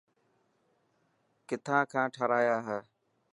[1.47, 2.79] ڪٿان کان ٺاهرايا هي.